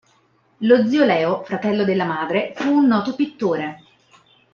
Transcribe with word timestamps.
Lo 0.61 0.87
zio 0.87 1.05
Leo, 1.05 1.43
fratello 1.43 1.83
della 1.83 2.05
madre, 2.05 2.53
fu 2.55 2.71
un 2.71 2.87
noto 2.87 3.13
pittore. 3.13 3.83